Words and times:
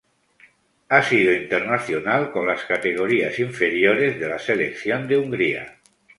Ha 0.89 1.03
sido 1.03 1.31
internacional 1.31 2.31
con 2.31 2.47
las 2.47 2.63
categorías 2.65 3.37
inferiores 3.37 4.19
de 4.19 4.29
la 4.29 4.39
Selección 4.39 5.07
de 5.07 5.17
Hungría. 5.17 5.77